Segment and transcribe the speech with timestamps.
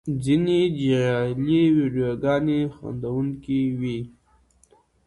[0.23, 3.99] ځینې جعلي ویډیوګانې خندوونکې وي.